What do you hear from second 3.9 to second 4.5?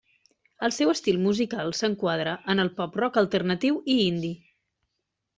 i indie.